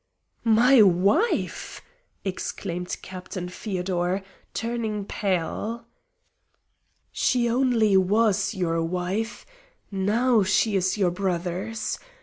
[0.43, 1.79] "My wife!"
[2.25, 5.85] exclaimed Captain Feodor, turning pale.
[7.11, 9.45] "She only was your wife.
[9.91, 11.99] Now she is your brother's.